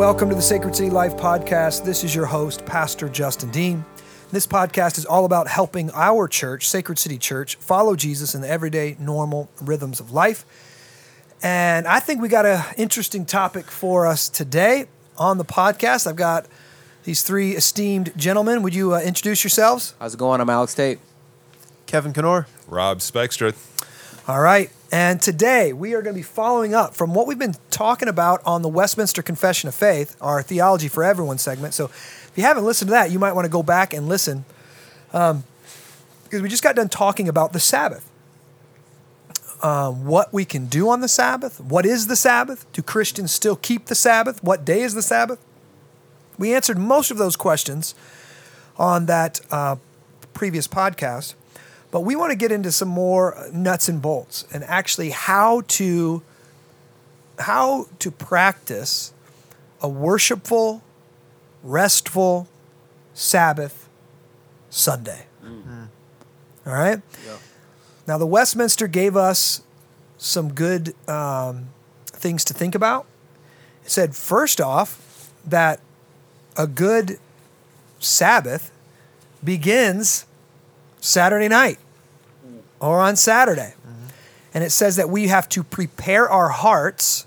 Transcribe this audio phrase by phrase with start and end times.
[0.00, 1.84] Hello and welcome to the Sacred City Life podcast.
[1.84, 3.84] This is your host, Pastor Justin Dean.
[4.30, 8.48] This podcast is all about helping our church, Sacred City Church, follow Jesus in the
[8.48, 10.46] everyday, normal rhythms of life.
[11.42, 14.86] And I think we got an interesting topic for us today
[15.18, 16.06] on the podcast.
[16.06, 16.46] I've got
[17.04, 18.62] these three esteemed gentlemen.
[18.62, 19.92] Would you uh, introduce yourselves?
[19.98, 20.40] How's it going?
[20.40, 20.98] I'm Alex Tate.
[21.84, 22.46] Kevin Knorr.
[22.66, 23.54] Rob Spextra.
[24.26, 24.70] All right.
[24.92, 28.42] And today we are going to be following up from what we've been talking about
[28.44, 31.74] on the Westminster Confession of Faith, our Theology for Everyone segment.
[31.74, 34.44] So if you haven't listened to that, you might want to go back and listen
[35.12, 35.44] um,
[36.24, 38.08] because we just got done talking about the Sabbath.
[39.62, 41.60] Um, what we can do on the Sabbath.
[41.60, 42.70] What is the Sabbath?
[42.72, 44.42] Do Christians still keep the Sabbath?
[44.42, 45.38] What day is the Sabbath?
[46.38, 47.94] We answered most of those questions
[48.78, 49.76] on that uh,
[50.32, 51.34] previous podcast.
[51.90, 56.22] But we want to get into some more nuts and bolts and actually how to
[57.38, 59.12] how to practice
[59.80, 60.82] a worshipful,
[61.62, 62.46] restful
[63.14, 63.88] Sabbath
[64.68, 65.26] Sunday.
[66.66, 67.00] All right?
[67.26, 67.36] Yeah.
[68.06, 69.62] Now, the Westminster gave us
[70.18, 71.68] some good um,
[72.06, 73.06] things to think about.
[73.84, 75.80] It said, first off, that
[76.56, 77.18] a good
[77.98, 78.70] Sabbath
[79.42, 80.26] begins
[81.00, 81.78] Saturday night
[82.80, 83.74] or on Saturday.
[84.52, 87.26] And it says that we have to prepare our hearts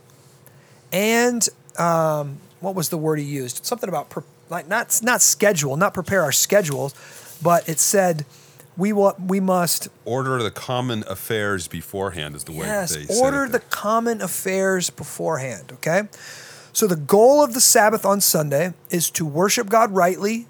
[0.92, 1.48] and
[1.80, 3.66] um, what was the word he used?
[3.66, 6.94] Something about pre- like not not schedule, not prepare our schedules,
[7.42, 8.26] but it said
[8.78, 13.48] we wa- we must Order the common affairs beforehand is the way yes they order
[13.48, 15.72] the common affairs beforehand.
[15.74, 16.04] Okay,
[16.74, 20.48] so the goal of the Sabbath on Sunday is to worship God rightly,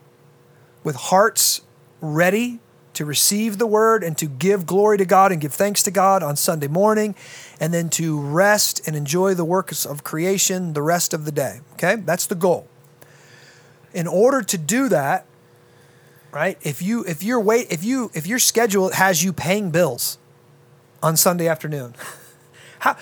[0.84, 1.62] with hearts
[2.02, 2.60] ready
[2.94, 6.24] to receive the word and to give glory to God and give thanks to God
[6.24, 7.16] on Sunday morning,
[7.60, 11.62] and then to rest and enjoy the works of creation the rest of the day.
[11.74, 12.68] Okay, that's the goal.
[13.94, 15.26] In order to do that,
[16.32, 16.58] right?
[16.62, 20.18] If you if you're wait if you if your schedule has you paying bills
[21.02, 21.94] on Sunday afternoon,
[22.80, 22.98] how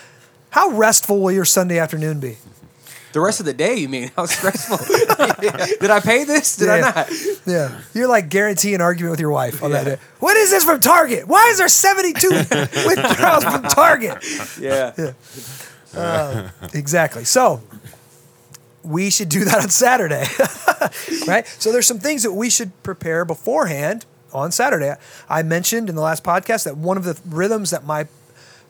[0.52, 2.38] how restful will your Sunday afternoon be?
[3.14, 4.12] The rest of the day, you mean?
[4.16, 4.78] How stressful.
[5.80, 6.56] Did I pay this?
[6.58, 7.10] Did I not?
[7.46, 9.98] Yeah, you're like guarantee an argument with your wife on that day.
[10.20, 11.28] What is this from Target?
[11.28, 14.18] Why is there 72 withdrawals from Target?
[14.60, 15.14] Yeah.
[15.94, 17.26] Um, exactly.
[17.26, 17.62] So
[18.84, 20.26] we should do that on Saturday,
[21.28, 21.46] right?
[21.48, 24.96] So there's some things that we should prepare beforehand on Saturday.
[25.30, 28.08] I mentioned in the last podcast that one of the rhythms that my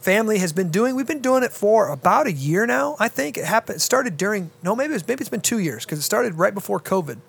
[0.02, 2.96] family has been doing, we've been doing it for about a year now.
[3.00, 3.78] I think it happened.
[3.78, 6.54] It started during no, maybe it's maybe it's been two years because it started right
[6.54, 7.20] before COVID,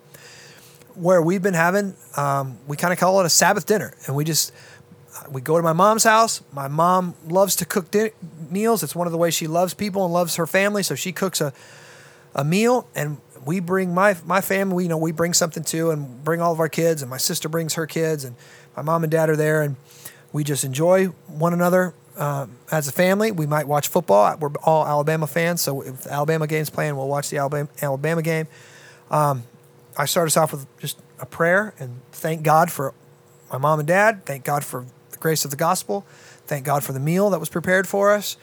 [0.95, 1.95] where we've been having.
[2.17, 4.51] Um, we kind of call it a Sabbath dinner, and we just
[5.29, 6.41] we go to my mom's house.
[6.51, 7.93] My mom loves to cook
[8.49, 8.83] meals.
[8.83, 10.83] It's one of the ways she loves people and loves her family.
[10.83, 11.53] So she cooks a,
[12.33, 14.85] a meal, and we bring my my family.
[14.85, 17.03] You know, we bring something too, and bring all of our kids.
[17.03, 18.35] And my sister brings her kids, and
[18.75, 19.75] my mom and dad are there, and
[20.31, 23.31] we just enjoy one another um, as a family.
[23.31, 24.35] We might watch football.
[24.37, 28.21] We're all Alabama fans, so if the Alabama game's playing, we'll watch the Alabama Alabama
[28.21, 28.47] game.
[29.11, 29.43] Um,
[29.97, 32.93] I start us off with just a prayer and thank God for
[33.51, 34.25] my mom and dad.
[34.25, 36.05] Thank God for the grace of the gospel.
[36.47, 38.35] Thank God for the meal that was prepared for us.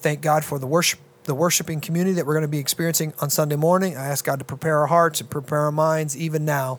[0.00, 3.30] Thank God for the worship, the worshiping community that we're going to be experiencing on
[3.30, 3.96] Sunday morning.
[3.96, 6.78] I ask God to prepare our hearts and prepare our minds, even now,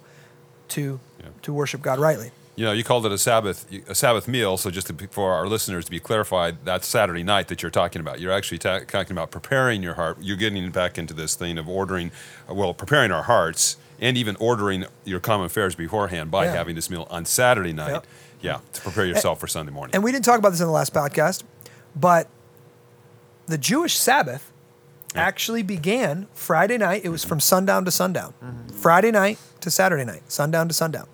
[0.70, 1.26] to Yeah.
[1.44, 2.32] to worship God rightly.
[2.60, 4.58] You know, you called it a Sabbath a Sabbath meal.
[4.58, 8.02] So just to, for our listeners to be clarified, that's Saturday night that you're talking
[8.02, 8.20] about.
[8.20, 10.18] You're actually ta- talking about preparing your heart.
[10.20, 12.12] You're getting back into this thing of ordering,
[12.50, 16.52] well, preparing our hearts and even ordering your common affairs beforehand by Yeah.
[16.52, 17.92] having this meal on Saturday night.
[17.92, 18.08] Yep.
[18.42, 19.96] Yeah, to prepare yourself for Sunday morning.
[19.96, 21.44] And we didn't talk about this in the last podcast,
[21.96, 22.28] but
[23.46, 24.52] the Jewish Sabbath
[25.16, 27.06] actually began Friday night.
[27.06, 28.34] It was from sundown to sundown.
[28.44, 28.68] Mm-hmm.
[28.76, 31.08] Friday night to Saturday night, sundown to sundown.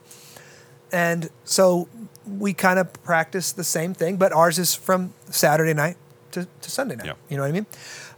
[0.95, 1.89] And so
[2.25, 5.97] we kind of practice the same thing, but ours is from Saturday night
[6.31, 7.07] to, to Sunday night.
[7.07, 7.13] Yeah.
[7.30, 7.65] You know what I mean?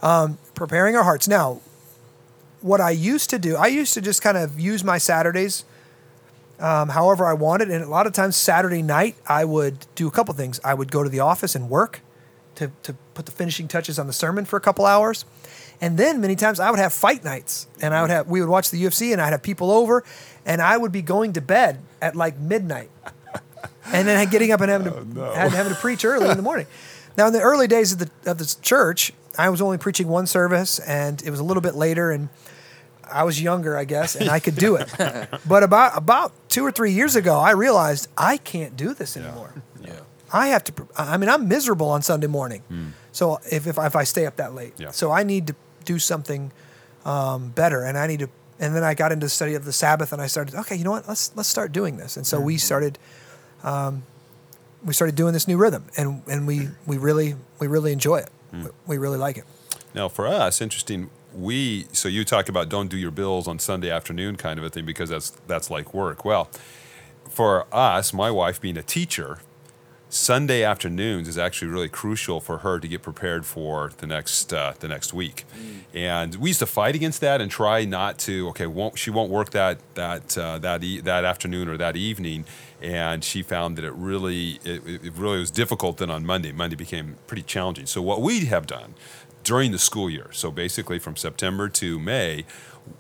[0.04, 1.28] Um, preparing our hearts.
[1.28, 1.60] Now,
[2.62, 5.66] what I used to do, I used to just kind of use my Saturdays
[6.60, 7.72] um, however I wanted.
[7.72, 10.60] And a lot of times, Saturday night, I would do a couple things.
[10.64, 12.02] I would go to the office and work
[12.56, 15.26] to, to put the finishing touches on the sermon for a couple hours.
[15.80, 18.50] And then many times I would have fight nights and I would have, we would
[18.50, 20.04] watch the UFC and I'd have people over
[20.46, 22.90] and I would be going to bed at like midnight
[23.86, 26.44] and then getting up and having to, oh, and having to preach early in the
[26.44, 26.66] morning.
[27.18, 30.26] Now, in the early days of the, of the church, I was only preaching one
[30.26, 32.30] service and it was a little bit later and
[33.10, 34.90] I was younger, I guess, and I could do it.
[35.48, 39.54] but about about two or three years ago, I realized I can't do this anymore.
[39.82, 40.00] Yeah.
[40.34, 40.88] I have to.
[40.98, 42.64] I mean, I'm miserable on Sunday morning.
[42.68, 42.88] Hmm.
[43.14, 44.92] So if, if if I stay up that late, Yeah.
[44.92, 45.56] so I need to
[45.88, 46.52] do something
[47.06, 48.30] um, better, and I need to.
[48.60, 50.54] And then I got into the study of the Sabbath, and I started.
[50.56, 51.08] Okay, you know what?
[51.08, 52.18] Let's let's start doing this.
[52.18, 53.00] And so we started.
[53.64, 54.04] Um,
[54.84, 58.30] we started doing this new rhythm, and and we we really we really enjoy it.
[58.54, 59.46] We- We really like it.
[59.94, 61.10] Now, for us, interesting.
[61.34, 64.70] We so you talk about don't do your bills on Sunday afternoon kind of a
[64.70, 66.26] thing because that's that's like work.
[66.26, 66.50] Well,
[67.30, 69.40] for us, my wife being a teacher,
[70.10, 74.74] Sunday afternoons is actually really crucial for her to get prepared for the next uh,
[74.80, 75.44] the next week.
[75.94, 78.48] And we used to fight against that and try not to.
[78.50, 82.46] Okay, won't she won't work that that uh, that e- that afternoon or that evening.
[82.82, 85.98] And she found that it really it, it really was difficult.
[85.98, 87.86] Then on Monday, Monday became pretty challenging.
[87.86, 88.94] So what we have done
[89.44, 92.46] during the school year, so basically from September to May,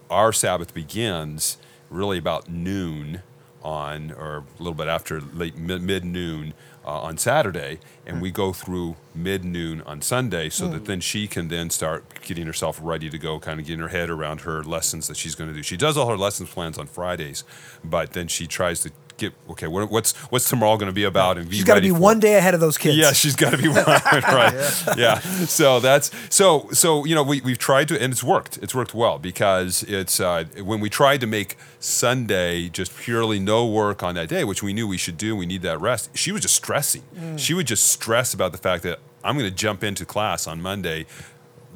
[0.09, 1.57] our Sabbath begins
[1.89, 3.21] really about noon
[3.63, 6.53] on, or a little bit after late mid noon
[6.87, 11.27] uh, on Saturday, and we go through mid noon on Sunday, so that then she
[11.27, 14.63] can then start getting herself ready to go, kind of getting her head around her
[14.63, 15.61] lessons that she's going to do.
[15.61, 17.43] She does all her lessons plans on Fridays,
[17.83, 19.67] but then she tries to get okay.
[19.67, 21.37] What, what's what's tomorrow going to be about?
[21.37, 22.21] And be She's got to be one it.
[22.21, 22.97] day ahead of those kids.
[22.97, 24.23] Yeah, she's got to be right.
[24.23, 24.97] right.
[24.97, 25.19] Yeah.
[25.19, 28.57] So that's so so you know we we've tried to and it's worked.
[28.59, 33.65] It's worked well because it's uh, when we tried to make Sunday just purely no
[33.67, 35.35] work on that day, which we knew we should do.
[35.35, 36.15] We need that rest.
[36.15, 37.03] She was just stressing.
[37.37, 40.61] She would just stress about the fact that I'm going to jump into class on
[40.61, 41.05] Monday.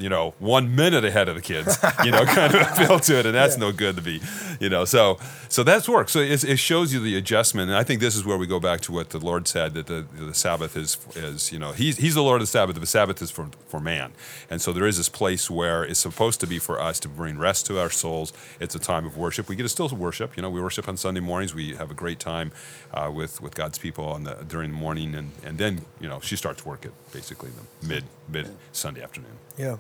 [0.02, 1.78] You know, one minute ahead of the kids.
[2.04, 4.22] You know, kind of feel to it, and that's no good to be.
[4.60, 6.10] You know, so so that's work.
[6.10, 8.60] So it, it shows you the adjustment, and I think this is where we go
[8.60, 11.98] back to what the Lord said that the, the Sabbath is is you know He's
[11.98, 12.80] He's the Lord of the Sabbath.
[12.80, 14.14] The Sabbath is for for man,
[14.50, 17.38] and so there is this place where it's supposed to be for us to bring
[17.38, 18.34] rest to our souls.
[18.60, 19.50] It's a time of worship.
[19.50, 20.36] We get to still worship.
[20.36, 21.54] You know, we worship on Sunday mornings.
[21.54, 22.52] We have a great time
[22.94, 26.20] uh, with with God's people on the during the morning, and and then you know
[26.22, 29.38] she starts work at basically the mid mid Sunday afternoon.
[29.58, 29.78] Yeah.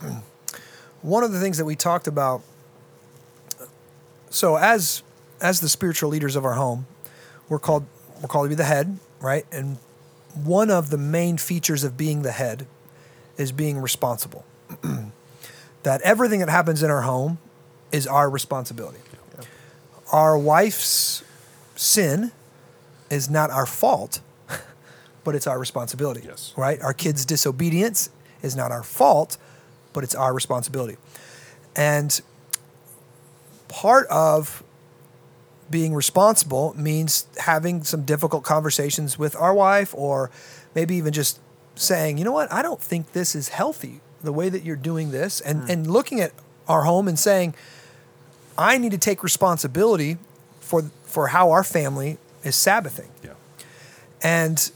[1.02, 2.42] One of the things that we talked about
[4.30, 5.02] so as
[5.40, 6.86] as the spiritual leaders of our home,
[7.48, 7.86] we're called
[8.20, 9.46] we're called to be the head, right?
[9.50, 9.78] And
[10.34, 12.66] one of the main features of being the head
[13.36, 14.44] is being responsible.
[15.82, 17.38] that everything that happens in our home
[17.92, 18.98] is our responsibility.
[20.12, 21.24] Our wife's
[21.74, 22.32] sin
[23.10, 24.20] is not our fault,
[25.24, 26.22] but it's our responsibility.
[26.24, 26.52] Yes.
[26.56, 26.80] Right?
[26.80, 28.10] Our kids' disobedience
[28.42, 29.36] is not our fault,
[29.96, 30.98] but it's our responsibility.
[31.74, 32.20] And
[33.68, 34.62] part of
[35.70, 40.30] being responsible means having some difficult conversations with our wife or
[40.74, 41.40] maybe even just
[41.76, 45.12] saying, you know what, I don't think this is healthy the way that you're doing
[45.12, 45.70] this and, hmm.
[45.70, 46.32] and looking at
[46.68, 47.54] our home and saying,
[48.58, 50.18] I need to take responsibility
[50.60, 53.08] for for how our family is Sabbathing.
[53.24, 53.30] Yeah.
[54.22, 54.70] And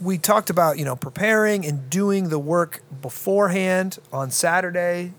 [0.00, 5.12] we talked about, you know, preparing and doing the work beforehand on Saturday.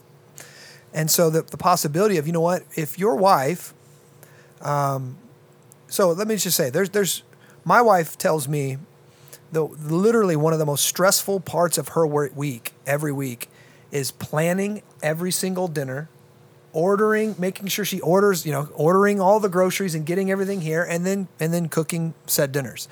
[0.94, 3.74] And so the, the possibility of, you know what, if your wife,
[4.62, 5.18] um,
[5.88, 7.24] so let me just say, there's, there's,
[7.64, 8.78] my wife tells me
[9.52, 13.50] the literally one of the most stressful parts of her week every week
[13.92, 16.10] is planning every single dinner,
[16.74, 20.84] ordering, making sure she orders, you know, ordering all the groceries and getting everything here,
[20.84, 22.88] and then and then cooking said dinners.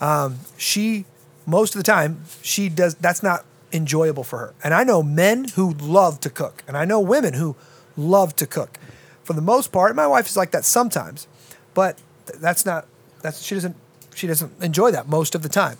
[0.00, 1.06] Um, she
[1.46, 4.54] most of the time she does that's not enjoyable for her.
[4.62, 7.56] And I know men who love to cook, and I know women who
[7.96, 8.78] love to cook.
[9.24, 11.26] For the most part, my wife is like that sometimes,
[11.74, 11.98] but
[12.40, 12.86] that's not
[13.22, 13.76] that's she doesn't
[14.14, 15.78] she doesn't enjoy that most of the time.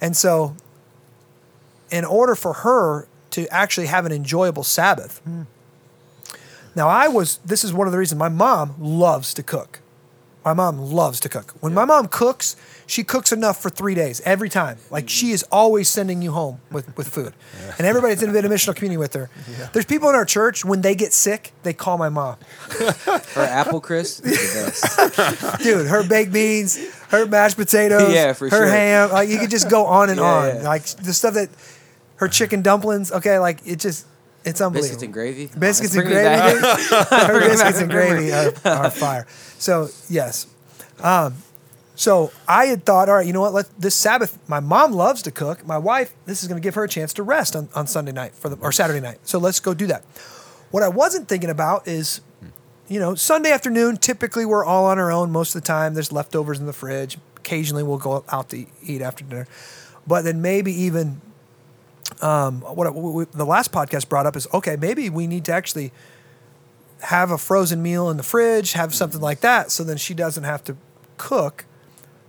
[0.00, 0.56] And so
[1.90, 5.18] in order for her to actually have an enjoyable Sabbath.
[5.18, 5.42] Hmm.
[6.76, 9.80] Now I was this is one of the reasons my mom loves to cook.
[10.44, 11.54] My mom loves to cook.
[11.60, 12.54] When my mom cooks,
[12.86, 14.76] she cooks enough for three days every time.
[14.90, 17.32] Like she is always sending you home with, with food.
[17.78, 19.30] And everybody's in a missional community with her.
[19.72, 22.36] There's people in our church, when they get sick, they call my mom.
[22.68, 25.58] Her apple crisp is the best.
[25.62, 28.66] Dude, her baked beans, her mashed potatoes, Yeah, for her sure.
[28.66, 29.10] ham.
[29.12, 30.56] Like you could just go on and Yeah, on.
[30.56, 30.62] yeah.
[30.68, 31.48] Like the stuff that
[32.16, 34.06] her chicken dumplings, okay, like it just
[34.44, 35.00] it's unbelievable.
[35.00, 35.50] Biscuits and gravy.
[35.58, 36.60] Biscuits and gravy.
[37.26, 39.26] Her biscuits and gravy are, are fire.
[39.58, 40.46] So yes,
[41.02, 41.34] um,
[41.96, 43.52] so I had thought, all right, you know what?
[43.52, 44.38] Let this Sabbath.
[44.48, 45.64] My mom loves to cook.
[45.66, 48.12] My wife, this is going to give her a chance to rest on, on Sunday
[48.12, 49.18] night for the or Saturday night.
[49.24, 50.02] So let's go do that.
[50.70, 52.20] What I wasn't thinking about is,
[52.88, 53.96] you know, Sunday afternoon.
[53.96, 55.94] Typically, we're all on our own most of the time.
[55.94, 57.16] There's leftovers in the fridge.
[57.36, 59.46] Occasionally, we'll go out to eat after dinner,
[60.06, 61.20] but then maybe even
[62.22, 65.52] um, what we, we- the last podcast brought up is okay, maybe we need to
[65.52, 65.92] actually
[67.02, 70.44] have a frozen meal in the fridge, have something like that, so then she doesn't
[70.44, 70.76] have to
[71.16, 71.64] cook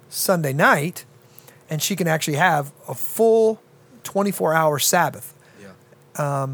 [0.09, 1.05] Sunday night,
[1.69, 3.61] and she can actually have a full
[4.03, 5.33] 24 hour Sabbath.
[6.17, 6.47] Yeah.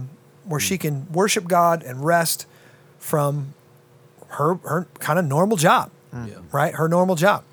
[0.45, 2.47] where she can worship God and rest
[2.97, 3.53] from
[4.29, 6.35] her her kind of normal job, Yeah.
[6.51, 6.73] right?
[6.73, 7.43] Her normal job.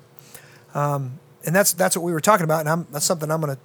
[0.73, 3.55] Um, and that's that's what we were talking about, and I'm, that's something I'm going
[3.55, 3.61] to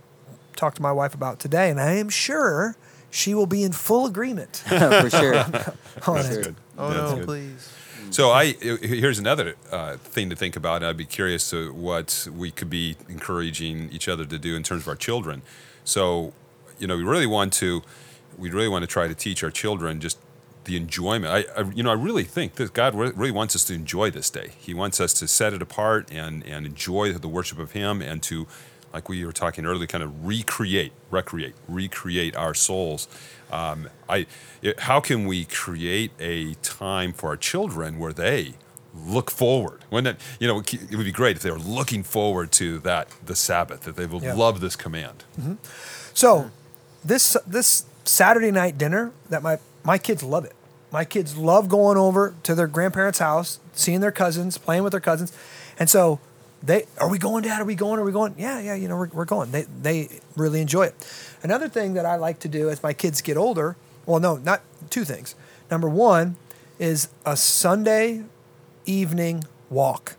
[0.57, 2.77] talk to my wife about today, and I am sure
[3.11, 5.35] she will be in full agreement For sure.
[6.07, 6.45] on That's it.
[6.45, 6.57] good.
[6.77, 7.27] Oh That's no, good.
[7.27, 7.73] please.
[8.11, 10.77] So I here's another uh, thing to think about.
[10.77, 14.63] And I'd be curious to what we could be encouraging each other to do in
[14.63, 15.43] terms of our children.
[15.85, 16.33] So,
[16.79, 17.83] you know, we really want to
[18.39, 20.19] we really want to try to teach our children just
[20.65, 21.33] the enjoyment.
[21.33, 24.31] I, I you know I really think that God really wants us to enjoy this
[24.31, 24.53] day.
[24.59, 28.23] He wants us to set it apart and and enjoy the worship of Him and
[28.25, 28.47] to
[28.95, 33.09] like we were talking earlier, kind of recreate, recreate, recreate our souls.
[33.51, 34.27] Um, I,
[34.63, 38.55] it- how can we create a time for our children where they
[38.95, 39.85] look forward?
[39.91, 43.09] When that, you know, it would be great if they were looking forward to that
[43.27, 44.35] the Sabbath, that they would Yeah.
[44.35, 45.25] love this command.
[46.15, 46.51] So
[47.05, 50.53] this this Saturday night dinner that my my kids love it.
[50.93, 55.01] My kids love going over to their grandparents' house, seeing their cousins, playing with their
[55.01, 55.33] cousins,
[55.79, 56.21] and so
[56.65, 57.61] they are we going, Dad?
[57.61, 58.01] Are we going?
[58.01, 58.35] Are we going?
[58.39, 58.75] Yeah, yeah.
[58.75, 59.51] You know, we're, we're going.
[59.51, 60.95] They they really enjoy it.
[61.43, 63.77] Another thing that I like to do as my kids get older.
[64.07, 65.35] Well, no, not two things.
[65.71, 66.37] Number one
[66.79, 68.25] is a Sunday
[68.87, 70.17] evening walk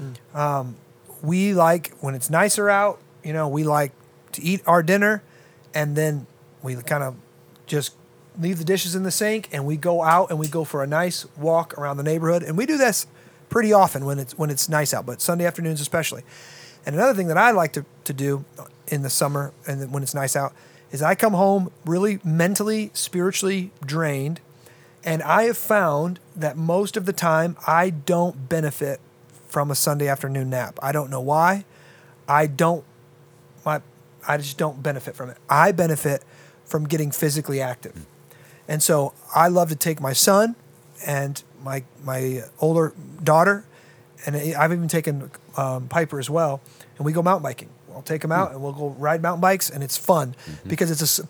[0.00, 0.38] mm.
[0.38, 0.76] um,
[1.22, 3.92] we like when it's nicer out, you know, we like
[4.32, 5.22] to eat our dinner
[5.74, 6.26] and then
[6.62, 7.16] we kind of
[7.66, 7.94] just
[8.38, 10.86] leave the dishes in the sink and we go out and we go for a
[10.86, 12.42] nice walk around the neighborhood.
[12.42, 13.06] And we do this
[13.48, 16.22] pretty often when it's when it's nice out, but Sunday afternoons especially.
[16.84, 18.44] And another thing that I like to, to do
[18.86, 20.52] in the summer and when it's nice out
[20.92, 24.40] is I come home really mentally, spiritually drained.
[25.04, 29.00] And I have found that most of the time I don't benefit
[29.48, 30.78] from a Sunday afternoon nap.
[30.82, 31.64] I don't know why.
[32.28, 32.84] I don't
[33.64, 33.80] my
[34.26, 35.38] I just don't benefit from it.
[35.48, 36.22] I benefit
[36.64, 38.06] from getting physically active.
[38.68, 40.56] And so I love to take my son
[41.06, 43.66] and my my older daughter,
[44.24, 46.62] and I've even taken um, Piper as well,
[46.96, 47.68] and we go mountain biking.
[47.94, 50.34] I'll take them out and we'll go ride mountain bikes, and it's fun
[50.66, 51.28] because it's a.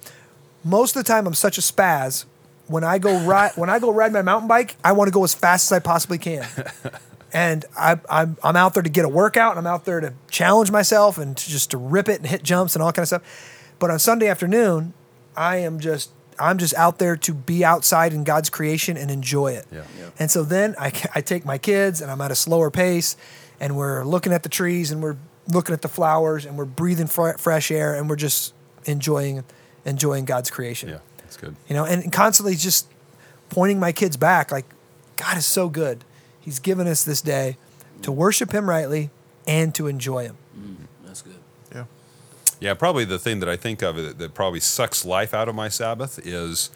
[0.62, 2.24] Most of the time, I'm such a spaz.
[2.66, 5.24] When I go ride when I go ride my mountain bike, I want to go
[5.24, 6.46] as fast as I possibly can.
[7.32, 10.12] and I, I'm I'm out there to get a workout, and I'm out there to
[10.30, 13.08] challenge myself and to just to rip it and hit jumps and all kind of
[13.08, 13.72] stuff.
[13.78, 14.92] But on Sunday afternoon,
[15.36, 19.52] I am just I'm just out there to be outside in God's creation and enjoy
[19.52, 19.66] it.
[19.72, 19.82] Yeah.
[19.98, 20.10] Yeah.
[20.18, 23.16] And so then I, I take my kids and I'm at a slower pace,
[23.60, 25.16] and we're looking at the trees and we're
[25.48, 28.52] looking at the flowers and we're breathing fr- fresh air and we're just
[28.84, 29.44] enjoying
[29.84, 30.88] enjoying God's creation.
[30.88, 31.56] Yeah, that's good.
[31.68, 32.88] You know, and constantly just
[33.48, 34.66] pointing my kids back like
[35.16, 36.04] God is so good.
[36.40, 37.56] He's given us this day
[38.02, 39.10] to worship him rightly
[39.46, 40.36] and to enjoy him.
[40.58, 40.84] Mm-hmm.
[41.04, 41.36] That's good.
[42.60, 42.74] Yeah.
[42.74, 45.68] Probably the thing that I think of that, that probably sucks life out of my
[45.68, 46.70] Sabbath is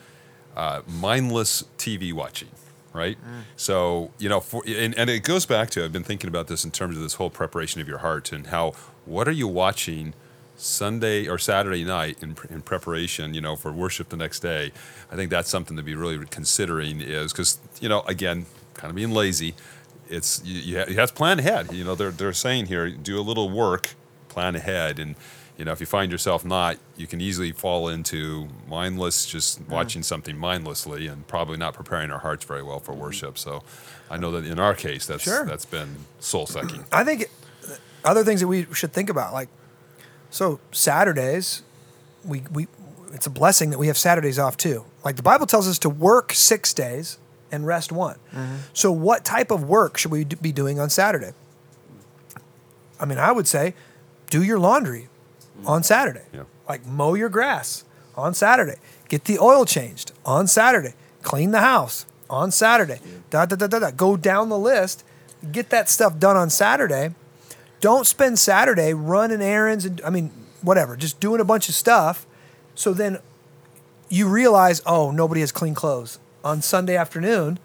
[0.57, 2.49] uh, mindless TV watching,
[2.93, 3.17] right?
[3.57, 6.65] So, you know, for, and, and it goes back to I've been thinking about this
[6.65, 8.73] in terms of this whole preparation of your heart and how
[9.07, 10.15] what are you watching
[10.57, 14.73] Sunday or Saturday night in, in preparation, you know, for worship the next day.
[15.11, 18.97] I think that's something to be really considering is because, you know, again, kind of
[18.97, 19.55] being lazy,
[20.09, 21.73] it's you, you, you have to plan ahead.
[21.73, 23.95] You know, they're, they're saying here, do a little work,
[24.29, 24.99] plan ahead.
[24.99, 25.17] And,
[25.61, 30.02] you know, if you find yourself not, you can easily fall into mindless, just watching
[30.02, 33.02] something mindlessly and probably not preparing our hearts very well for mm-hmm.
[33.02, 33.37] worship.
[33.37, 33.62] So
[34.11, 35.45] I know that in our case, that's, Sure.
[35.45, 36.87] that's been soul sucking.
[36.90, 37.31] I think it-
[38.07, 39.50] other things that we should think about, like
[40.31, 41.61] so Saturdays,
[42.25, 42.67] we we
[43.12, 44.87] it's a blessing that we have Saturdays off too.
[45.05, 47.19] Like the Bible tells us to work six days
[47.52, 48.17] and rest one.
[48.33, 48.57] Mm-hmm.
[48.73, 51.33] So what type of work should we be doing on Saturday?
[52.99, 53.75] I mean, I would say
[54.31, 55.10] do your laundry
[55.67, 56.25] on Saturday.
[56.33, 56.45] Yeah.
[56.69, 57.85] Like mow your grass
[58.17, 58.76] on Saturday.
[59.09, 60.95] Get the oil changed on Saturday.
[61.23, 63.00] Clean the house on Saturday.
[63.31, 63.90] Da, da, da, da, da.
[63.90, 65.05] Go down the list.
[65.52, 67.14] Get that stuff done on Saturday.
[67.81, 70.31] Don't spend Saturday running errands and I mean
[70.62, 72.26] whatever, just doing a bunch of stuff.
[72.75, 73.19] So then
[74.11, 77.59] you realize, oh, nobody has clean clothes on Sunday afternoon,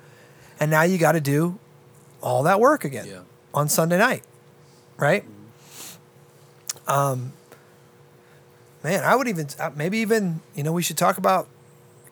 [0.59, 1.59] and now you got to do
[2.21, 3.19] all that work again Yeah.
[3.53, 4.23] on Sunday night,
[4.97, 5.25] right?
[6.87, 7.33] Um,
[8.85, 11.47] man, I would even uh, maybe even you know we should talk about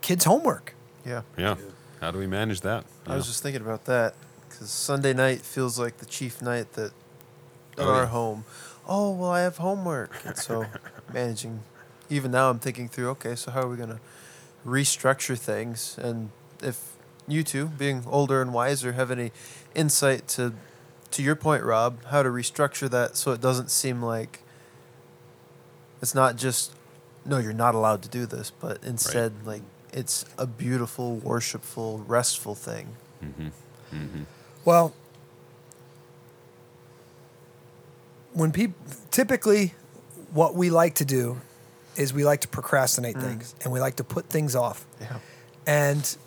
[0.02, 0.74] kids' homework.
[1.06, 1.22] Yeah.
[1.38, 1.56] Yeah.
[2.02, 2.84] How do we manage that?
[3.08, 4.16] I was just thinking about that
[4.50, 6.92] because Sunday night feels like the chief night that
[7.78, 8.08] in Oh, our yeah.
[8.08, 8.46] home.
[8.88, 10.66] Oh well, I have homework, and so
[11.14, 11.62] managing.
[12.10, 13.10] Even now, I'm thinking through.
[13.12, 14.00] Okay, so how are we gonna
[14.66, 15.98] restructure things?
[15.98, 16.30] And
[16.62, 16.78] if
[17.28, 19.32] you two, being older and wiser, have any
[19.74, 20.54] insight to,
[21.12, 24.40] to your point, Rob, how to restructure that so it doesn't seem like
[26.04, 26.74] it's not just
[27.26, 29.62] no, you're not allowed to do this, but instead like
[29.94, 32.90] it's a beautiful, worshipful, restful thing.
[33.24, 33.48] Mm-hmm.
[33.96, 34.24] Mm-hmm.
[34.66, 34.94] Well,
[38.34, 38.76] when people
[39.12, 39.76] typically
[40.34, 41.40] what we like to do
[41.96, 43.22] is we like to procrastinate mm.
[43.22, 44.86] things and we like to put things off.
[45.00, 45.20] Yeah.
[45.66, 46.18] And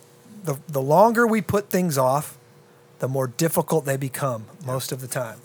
[0.42, 2.38] the the longer we put things off,
[3.00, 5.40] the more difficult they become most of the time.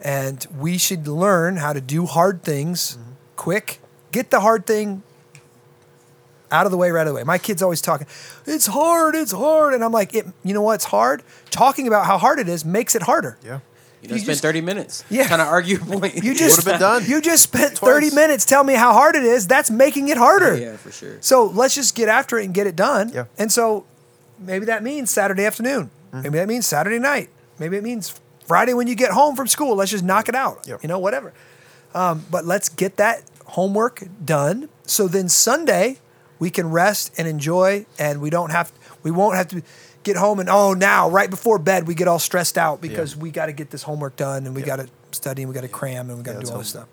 [0.00, 3.11] And we should learn how to do hard things mm-hmm.
[3.42, 3.80] Quick.
[4.12, 5.02] Get the hard thing
[6.50, 7.24] out of the way right away.
[7.24, 8.06] My kid's always talking,
[8.46, 9.74] it's hard, it's hard.
[9.74, 11.22] And I'm like, it, you know what's hard?
[11.50, 13.38] Talking about how hard it is makes it harder.
[13.44, 13.60] Yeah.
[14.02, 15.26] You know, You spend just- 30 minutes Yeah.
[15.28, 16.22] trying to argue a point.
[16.22, 17.04] You just been done.
[17.06, 17.90] You just spent Twice.
[17.90, 19.46] 30 minutes telling me how hard it is.
[19.46, 20.56] That's making it harder.
[20.56, 21.16] yeah, for sure.
[21.20, 23.10] So let's just get after it and get it done.
[23.14, 23.24] Yeah.
[23.38, 23.86] And so
[24.38, 25.90] maybe that means Saturday afternoon.
[26.12, 27.30] Maybe that means Saturday night.
[27.58, 29.76] Maybe it means Friday when you get home from school.
[29.76, 30.66] Let's just knock it out.
[30.66, 30.82] Yep.
[30.82, 31.32] You know, whatever.
[31.94, 33.22] Um, but let's get that
[33.52, 34.68] homework done.
[34.86, 35.98] So then Sunday
[36.38, 39.62] we can rest and enjoy, and we don't have we won't have to
[40.02, 43.30] get home and oh now right before bed we get all stressed out because we
[43.30, 44.66] got to get this homework done and we Yeah.
[44.66, 46.56] got to study and we got to cram and we got to Yeah, do all
[46.58, 46.88] that's this stuff.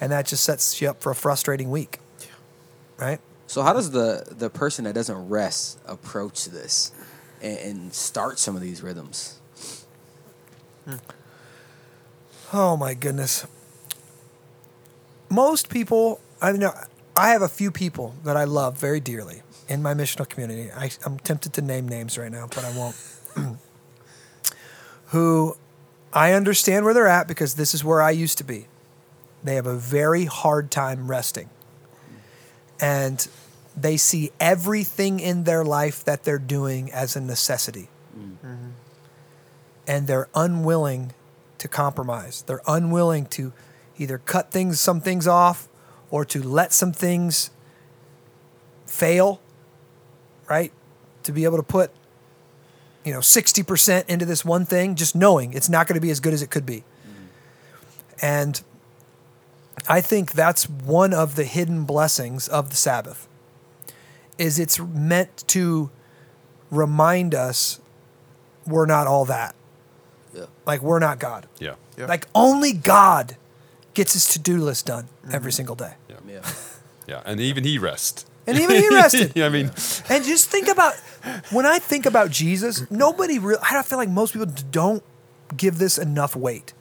[0.00, 1.98] And that just sets you up for a frustrating week.
[2.98, 3.20] Right?
[3.46, 6.92] So how does the the person that doesn't rest approach this
[7.42, 9.38] and, and start some of these rhythms?
[10.86, 10.96] Hmm.
[12.52, 13.46] Oh my goodness.
[15.28, 16.72] Most people, I know,
[17.16, 20.70] I have a few people that I love very dearly in my missional community.
[20.70, 22.96] I, I'm tempted to name names right now, but I won't.
[25.06, 25.56] Who
[26.12, 28.66] I understand where they're at because this is where I used to be.
[29.44, 31.50] They have a very hard time resting.
[32.80, 33.26] And
[33.76, 37.88] they see everything in their life that they're doing as a necessity.
[38.18, 38.70] Mm-hmm.
[39.86, 41.12] And they're unwilling
[41.58, 42.42] to compromise.
[42.42, 43.52] They're unwilling to
[43.98, 45.68] either cut things, some things off,
[46.10, 47.50] or to let some things
[48.86, 49.40] fail,
[50.48, 50.72] right?
[51.24, 51.90] To be able to put,
[53.04, 56.20] you know, 60% into this one thing, just knowing it's not going to be as
[56.20, 56.84] good as it could be.
[58.22, 58.62] And
[59.88, 63.28] I think that's one of the hidden blessings of the Sabbath
[64.38, 65.90] is it's meant to
[66.70, 67.80] remind us
[68.66, 69.54] we're not all that.
[70.34, 70.46] Yeah.
[70.66, 71.46] Like we're not God.
[71.58, 71.74] Yeah.
[71.96, 72.06] Yeah.
[72.06, 73.36] Like only God
[73.96, 75.56] gets his to-do list done every mm-hmm.
[75.56, 75.94] single day.
[76.08, 76.16] Yeah.
[76.28, 76.52] Yeah.
[77.08, 77.22] yeah.
[77.24, 78.26] And even he rests.
[78.46, 79.36] And even he rested.
[79.40, 79.70] I mean,
[80.10, 80.94] And just think about
[81.50, 85.02] when I think about Jesus, nobody really I don't feel like most people don't
[85.56, 86.74] give this enough weight.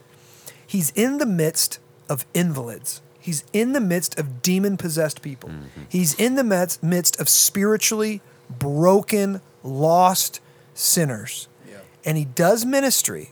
[0.67, 3.01] He's in the midst of invalids.
[3.19, 5.49] He's in the midst of demon possessed people.
[5.49, 5.84] Mm-hmm.
[5.89, 10.41] He's in the midst, midst of spiritually broken, lost
[10.75, 11.47] sinners.
[11.67, 11.78] Yeah.
[12.04, 13.30] And he does ministry.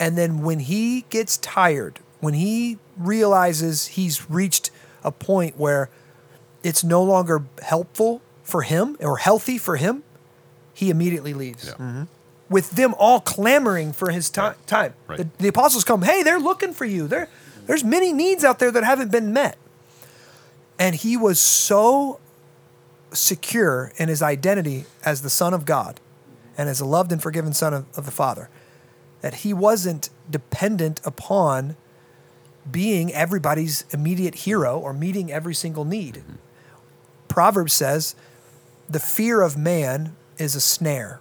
[0.00, 4.70] And then when he gets tired, when he realizes he's reached
[5.02, 5.88] a point where
[6.62, 10.02] it's no longer helpful for him or healthy for him,
[10.74, 11.64] he immediately leaves.
[11.66, 11.72] Yeah.
[11.72, 12.02] Mm-hmm.
[12.50, 14.66] With them all clamoring for his ti- Right.
[14.66, 14.94] time.
[15.06, 15.18] Right.
[15.18, 17.06] The, the apostles come, hey, they're looking for you.
[17.06, 17.28] There,
[17.66, 19.56] there's many needs out there that haven't been met.
[20.78, 22.18] And he was so
[23.12, 26.00] secure in his identity as the Son of God
[26.56, 28.48] and as a loved and forgiven Son of, of the Father
[29.20, 31.76] that he wasn't dependent upon
[32.70, 36.22] being everybody's immediate hero or meeting every single need.
[37.28, 38.14] Proverbs says,
[38.88, 41.20] the fear of man is a snare.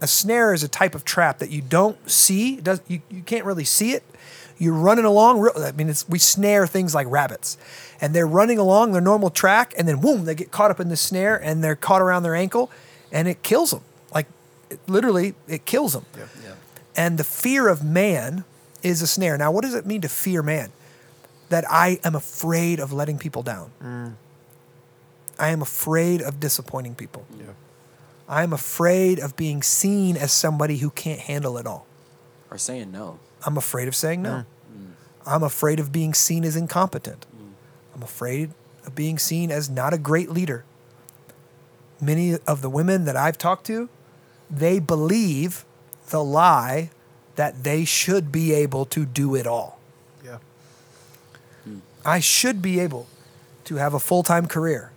[0.00, 2.56] A snare is a type of trap that you don't see.
[2.56, 4.02] Does you, you can't really see it.
[4.56, 5.50] You're running along.
[5.56, 7.56] I mean, it's, we snare things like rabbits,
[8.00, 10.88] and they're running along their normal track, and then boom, they get caught up in
[10.88, 12.70] the snare, and they're caught around their ankle,
[13.10, 13.80] and it kills them.
[14.14, 14.26] Like
[14.70, 16.04] it, literally, it kills them.
[16.16, 16.54] Yeah.
[16.96, 18.44] And the fear of man
[18.82, 19.38] is a snare.
[19.38, 20.72] Now, what does it mean to fear man?
[21.50, 24.16] That I am afraid of letting people down.
[25.38, 27.24] I am afraid of disappointing people.
[27.38, 27.52] Yeah.
[28.28, 31.86] I am afraid of being seen as somebody who can't handle it all.
[32.50, 33.18] Or saying no.
[33.44, 34.44] I'm afraid of saying no.
[34.72, 34.92] Mm.
[35.26, 37.26] I'm afraid of being seen as incompetent.
[37.36, 37.50] Mm.
[37.96, 38.52] I'm afraid
[38.86, 40.64] of being seen as not a great leader.
[42.00, 43.88] Many of the women that I've talked to,
[44.48, 45.64] they believe
[46.10, 46.90] the lie
[47.34, 49.79] that they should be able to do it all.
[52.04, 52.10] Yeah.
[52.10, 53.06] I should be able
[53.64, 54.92] to have a full time career.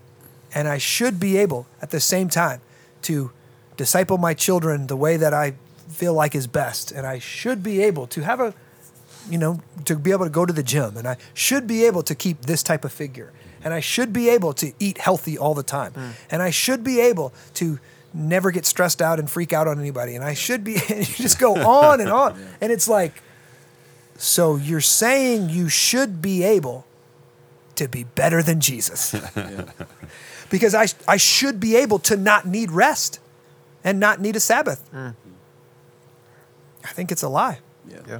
[0.55, 2.61] And I should be able at the same time
[3.03, 3.31] to
[3.77, 5.53] disciple my children the way that I
[5.89, 6.91] feel like is best.
[6.91, 8.53] And I should be able to have a,
[9.29, 10.97] you know, to be able to go to the gym.
[10.97, 13.31] And I should be able to keep this type of figure.
[13.63, 15.93] And I should be able to eat healthy all the time.
[15.93, 16.11] Mm.
[16.29, 17.79] And I should be able to
[18.13, 20.15] never get stressed out and freak out on anybody.
[20.15, 22.37] And I should be, and you just go on and on.
[22.61, 23.21] And it's like,
[24.17, 26.85] so you're saying you should be able
[27.75, 29.15] to be better than Jesus.
[30.49, 33.19] because I I should be able to not need rest
[33.83, 34.89] and not need a Sabbath.
[34.91, 35.15] Mm.
[36.83, 37.59] I think it's a lie.
[37.87, 37.99] Yeah.
[38.07, 38.19] Yeah.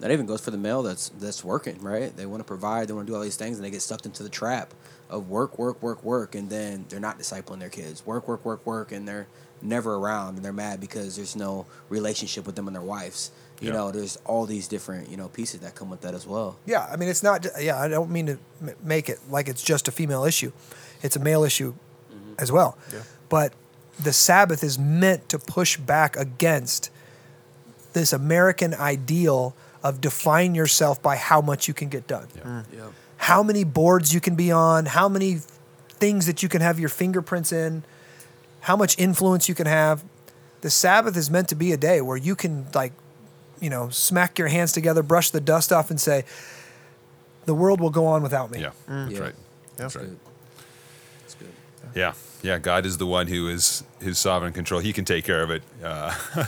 [0.00, 2.14] That even goes for the male that's that's working, right?
[2.16, 4.06] They want to provide, they want to do all these things, and they get sucked
[4.06, 4.72] into the trap
[5.10, 8.06] of work, work, work, work, and then they're not discipling their kids.
[8.06, 9.26] Work, work, work, work, and they're
[9.60, 13.30] never around, and they're mad because there's no relationship with them and their wives.
[13.60, 13.74] You Yeah.
[13.74, 16.56] know, there's all these different you know pieces that come with that as well.
[16.66, 17.46] Yeah, I mean, it's not.
[17.60, 18.38] Yeah, I don't mean to
[18.82, 20.52] make it like it's just a female issue.
[21.02, 21.74] It's a male issue
[22.12, 22.34] mm-hmm.
[22.38, 22.76] as well.
[22.92, 23.00] Yeah.
[23.28, 23.52] But
[23.98, 26.90] the Sabbath is meant to push back against
[27.92, 32.28] this American ideal of define yourself by how much you can get done.
[32.44, 32.64] Mm.
[32.72, 32.86] Yeah.
[33.16, 35.40] How many boards you can be on, how many
[36.00, 37.84] things that you can have your fingerprints in,
[38.60, 40.02] how much influence you can have.
[40.62, 42.92] The Sabbath is meant to be a day where you can like,
[43.60, 46.24] you know, smack your hands together, brush the dust off and say,
[47.46, 48.60] the world will go on without me.
[48.60, 49.18] Yeah, that's Yeah.
[49.20, 49.34] right.
[49.76, 50.04] That's right.
[50.06, 50.18] Good.
[51.22, 51.48] That's good.
[51.94, 52.58] Yeah, yeah.
[52.58, 54.80] God is the one who is his sovereign control.
[54.80, 55.62] He can take care of it.
[55.82, 56.42] Uh, you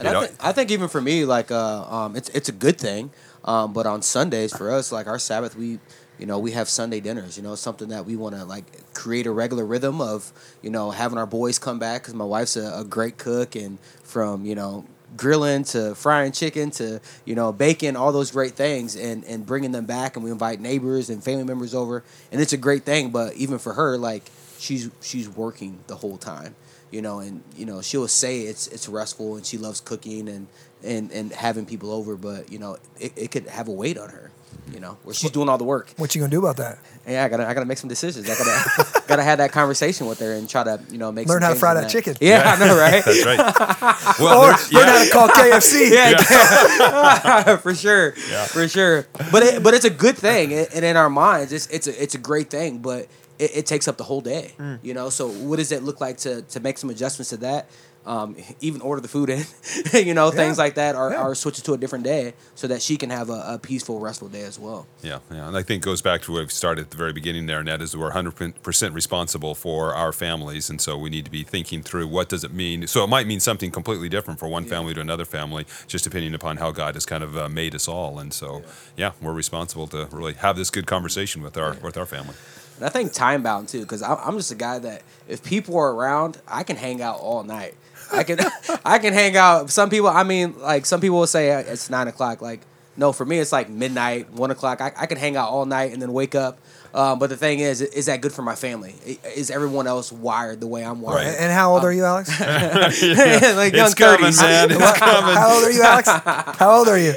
[0.00, 2.52] And I, know, think, I think even for me, like, uh, um, it's it's a
[2.52, 3.10] good thing.
[3.44, 5.78] Um, but on Sundays for us, like our Sabbath, we,
[6.18, 7.36] you know, we have Sunday dinners.
[7.36, 10.90] You know, something that we want to like create a regular rhythm of, you know,
[10.90, 14.54] having our boys come back because my wife's a, a great cook, and from you
[14.54, 14.84] know
[15.16, 19.72] grilling to frying chicken to you know bacon, all those great things, and and bringing
[19.72, 23.10] them back, and we invite neighbors and family members over, and it's a great thing.
[23.10, 26.54] But even for her, like she's she's working the whole time
[26.90, 30.46] you know, and you know she'll say it's it's restful and she loves cooking and
[30.82, 34.10] and and having people over, but you know it, it could have a weight on
[34.10, 34.30] her,
[34.72, 35.92] you know, where she's doing all the work.
[35.96, 36.78] What you gonna do about that?
[37.06, 38.28] And yeah, I gotta I gotta make some decisions.
[38.28, 41.40] I gotta gotta have that conversation with her and try to you know make Learn
[41.40, 42.16] some how to fry in that chicken.
[42.20, 43.04] Yeah, I know, right?
[43.04, 44.16] that's right.
[44.20, 45.90] Well, Or there's- learn how to call KFC.
[45.92, 48.44] yeah, for sure, Yeah.
[48.46, 49.06] for sure.
[49.30, 52.02] But it, but it's a good thing, and and in our minds, it's it's a
[52.02, 52.78] it's a great thing.
[52.78, 53.06] But
[53.38, 54.80] it, it takes up the whole day, mm.
[54.82, 55.08] you know.
[55.08, 57.68] So what does it look like to to make some adjustments to that?
[58.06, 59.44] Um, even order the food in,
[59.92, 61.24] you know, things like that, or, Yeah.
[61.24, 63.98] or switch it to a different day so that she can have a, a peaceful,
[63.98, 64.86] restful day as well.
[65.02, 67.12] Yeah, yeah, and I think it goes back to where we started at the very
[67.12, 71.24] beginning there, and that is we're 100% responsible for our families, and so we need
[71.24, 72.86] to be thinking through what does it mean.
[72.86, 76.32] So it might mean something completely different for one family to another family, just depending
[76.32, 78.20] upon how God has kind of uh, made us all.
[78.20, 78.62] And so,
[78.96, 79.12] yeah.
[79.20, 82.36] we're responsible to really have this good conversation with our with our family.
[82.76, 85.92] And I think time bound too, because I'm just a guy that if people are
[85.92, 87.74] around, I can hang out all night.
[88.12, 88.38] I can
[88.84, 89.70] I can hang out.
[89.70, 92.40] Some people, I mean, like some people will say uh, it's nine o'clock.
[92.40, 92.60] Like
[92.96, 94.80] no, for me it's like midnight, one o'clock.
[94.80, 96.58] I, I can hang out all night and then wake up.
[96.94, 98.94] Um, but the thing is, is that good for my family?
[99.34, 101.26] Is everyone else wired the way I'm wired?
[101.26, 102.30] And how old are you, Alex?
[102.40, 104.40] like young it's coming, 30s.
[104.40, 104.70] man.
[104.70, 105.34] It's coming.
[105.34, 106.08] How old are you, Alex?
[106.58, 107.14] How old are you?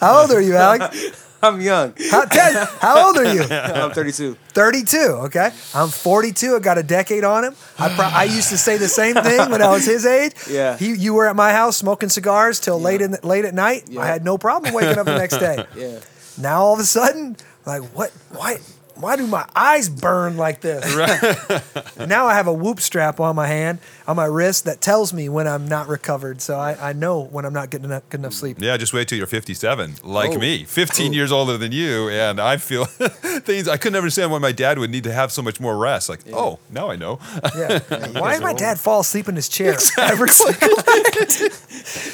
[0.00, 1.25] How old are you, Alex?
[1.42, 1.94] I'm young.
[2.10, 3.42] How, Ted, how old are you?
[3.50, 4.36] I'm 32.
[4.48, 5.50] 32, okay?
[5.74, 6.56] I'm 42.
[6.56, 7.54] I got a decade on him.
[7.78, 10.32] I, pro- I used to say the same thing when I was his age.
[10.50, 10.76] Yeah.
[10.78, 13.84] He, you were at my house smoking cigars till late in the, late at night.
[13.88, 14.00] Yeah.
[14.00, 15.64] I had no problem waking up the next day.
[15.76, 15.98] Yeah.
[16.38, 18.10] Now all of a sudden, like what?
[18.30, 18.58] Why?
[18.98, 20.84] Why do my eyes burn like this?
[21.98, 25.14] And now I have a whoop strap on my hand, on my wrist that tells
[25.14, 26.42] me when I'm not recovered.
[26.42, 28.58] So I, I know when I'm not getting enough, good enough sleep.
[28.60, 30.38] Yeah, just wait till you're 57, like Oh.
[30.38, 34.52] me, 15 years older than you, and I feel things I couldn't understand why my
[34.52, 36.08] dad would need to have so much more rest.
[36.10, 37.18] Like, oh, now I know.
[37.56, 37.78] Yeah.
[38.20, 40.76] Why did my dad fall asleep in his chair every single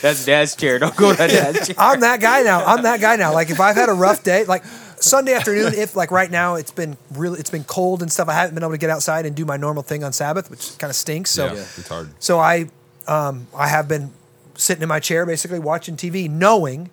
[0.00, 0.78] That's dad's chair.
[0.78, 1.76] Don't go to dad's chair.
[1.78, 2.64] I'm that guy now.
[2.64, 3.32] I'm that guy now.
[3.32, 4.64] Like if I've had a rough day, like
[5.02, 8.34] Sunday afternoon, if like right now it's been really it's been cold and stuff, I
[8.34, 10.90] haven't been able to get outside and do my normal thing on Sabbath, which kind
[10.90, 11.30] of stinks.
[11.30, 12.10] So yeah, it's hard.
[12.18, 12.66] so I
[13.06, 14.12] um I have been
[14.54, 16.90] sitting in my chair basically watching TV, knowing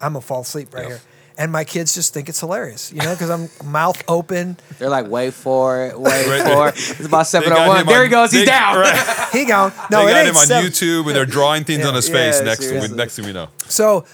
[0.00, 0.88] I'm gonna fall asleep right Yeah.
[0.88, 1.00] here.
[1.40, 4.56] And my kids just think it's hilarious, you know, because I'm mouth open.
[4.80, 6.42] They're like, wait for it, wait Right.
[6.52, 6.74] for it.
[6.76, 7.80] It's about They got 701.
[7.82, 8.32] him There on- he goes.
[8.32, 8.76] He's down.
[8.78, 9.28] right.
[9.32, 9.72] He gone.
[9.90, 10.70] No, they it got ain't him on seven.
[10.70, 12.38] YouTube and they're drawing things on his face.
[12.38, 12.96] Yeah, next, seriously.
[12.96, 13.48] next thing we know.
[13.68, 14.04] So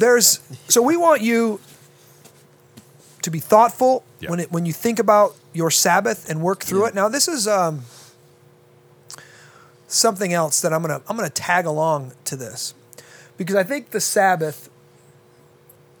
[0.00, 1.60] there's so we want you
[3.22, 4.30] to be thoughtful Yeah.
[4.30, 6.94] when it when you think about your Sabbath and work through it.
[6.94, 7.82] Now this is um,
[9.86, 12.74] something else that I'm gonna I'm gonna tag along to this
[13.36, 14.70] because I think the Sabbath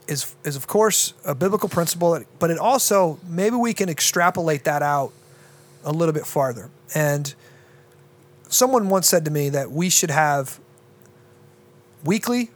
[0.08, 4.82] is is of course a biblical principle, but it also maybe we can extrapolate that
[4.82, 5.12] out
[5.84, 6.70] a little bit farther.
[6.94, 7.34] And
[8.48, 10.58] someone once said to me that we should have
[12.04, 12.50] weekly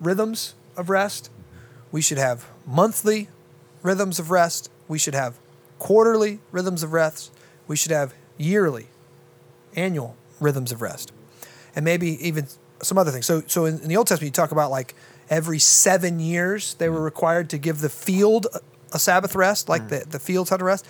[0.00, 1.30] rhythms of rest.
[1.90, 3.28] We should have monthly
[3.82, 4.70] rhythms of rest.
[4.88, 5.38] We should have
[5.78, 7.32] quarterly rhythms of rest.
[7.66, 8.86] We should have yearly,
[9.74, 11.12] annual rhythms of rest.
[11.74, 12.46] And maybe even
[12.82, 13.26] some other things.
[13.26, 14.94] So, so in, in the Old Testament, you talk about like
[15.30, 17.04] every seven years they were mm.
[17.04, 18.60] required to give the field a,
[18.92, 19.88] a Sabbath rest, like mm.
[19.88, 20.86] the, the fields had a rest.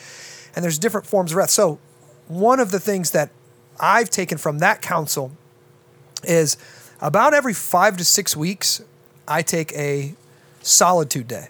[0.54, 1.54] and there's different forms of rest.
[1.54, 1.78] So,
[2.28, 3.30] one of the things that
[3.78, 5.32] I've taken from that counsel
[6.24, 6.56] is
[7.00, 8.82] about every five to six weeks,
[9.26, 10.14] I take a
[10.62, 11.48] solitude day.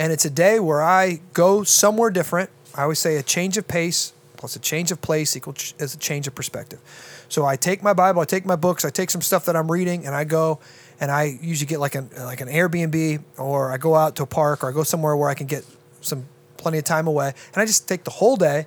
[0.00, 2.48] And it's a day where I go somewhere different.
[2.74, 6.26] I always say a change of pace plus a change of place equals a change
[6.26, 6.80] of perspective.
[7.28, 9.70] So I take my Bible, I take my books, I take some stuff that I'm
[9.70, 10.58] reading, and I go
[10.98, 14.26] and I usually get like an like an Airbnb or I go out to a
[14.26, 15.66] park or I go somewhere where I can get
[16.00, 16.24] some
[16.56, 18.66] plenty of time away, and I just take the whole day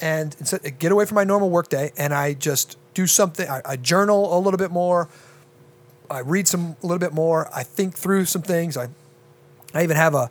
[0.00, 0.36] and
[0.78, 3.48] get away from my normal work day and I just do something.
[3.48, 5.08] I, I journal a little bit more.
[6.08, 7.50] I read some a little bit more.
[7.52, 8.76] I think through some things.
[8.76, 8.86] I
[9.74, 10.30] I even have a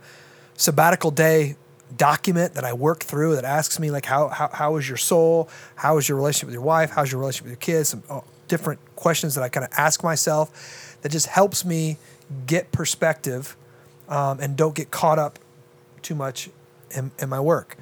[0.60, 1.56] sabbatical day
[1.96, 5.50] document that I work through that asks me like how how, how is your soul?
[5.76, 6.92] How is your relationship with your wife?
[6.92, 7.90] How's your relationship with your kids?
[7.90, 11.98] Some oh, different questions that I kind of ask myself that just helps me
[12.46, 13.56] get perspective
[14.10, 15.40] um, and don't get caught up
[16.02, 16.50] too much
[16.92, 17.78] in, in my work.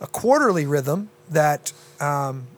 [0.00, 2.48] A quarterly rhythm that um,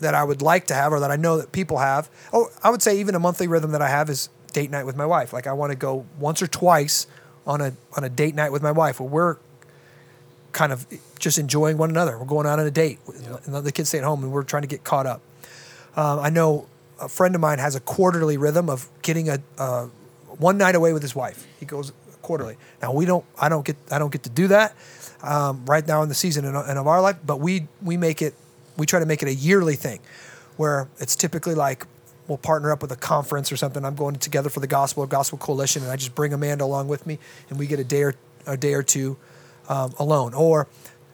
[0.00, 2.10] that I would like to have, or that I know that people have.
[2.32, 4.96] Oh, I would say even a monthly rhythm that I have is date night with
[4.96, 5.32] my wife.
[5.32, 7.06] Like I want to go once or twice
[7.46, 9.36] on a on a date night with my wife, where we're
[10.52, 10.86] kind of
[11.18, 12.18] just enjoying one another.
[12.18, 12.98] We're going out on a date,
[13.44, 15.20] and the kids stay at home, and we're trying to get caught up.
[15.96, 16.66] Um, I know
[17.00, 19.86] a friend of mine has a quarterly rhythm of getting a uh,
[20.38, 21.46] one night away with his wife.
[21.58, 22.56] He goes quarterly.
[22.80, 23.24] Now we don't.
[23.38, 23.76] I don't get.
[23.90, 24.74] I don't get to do that
[25.22, 27.16] um, right now in the season and, and of our life.
[27.24, 28.34] But we we make it.
[28.76, 30.00] We try to make it a yearly thing,
[30.56, 31.86] where it's typically like
[32.28, 33.84] we'll partner up with a conference or something.
[33.84, 37.06] I'm going together for the Gospel Gospel Coalition, and I just bring Amanda along with
[37.06, 38.14] me, and we get a day or
[38.46, 39.16] a day or two
[39.68, 40.34] um, alone.
[40.34, 40.68] Or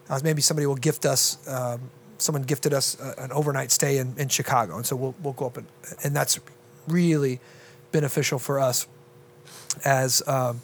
[0.08, 1.38] uh, maybe somebody will gift us.
[1.48, 5.34] Um, someone gifted us a, an overnight stay in, in Chicago, and so we'll we'll
[5.34, 5.66] go up and
[6.04, 6.38] and that's
[6.86, 7.40] really
[7.92, 8.86] beneficial for us
[9.84, 10.60] as um,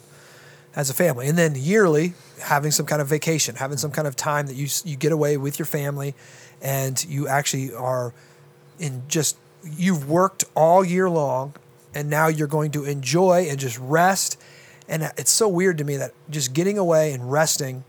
[0.75, 1.27] as a family.
[1.27, 4.67] And then yearly, having some kind of vacation, having some kind of time that you
[4.83, 6.13] you get away with your family,
[6.61, 8.13] and you actually are
[8.79, 11.53] in just you've worked all year long,
[11.93, 14.39] and now you're going to enjoy and just rest.
[14.87, 17.83] And it's so weird to me that just getting away and resting,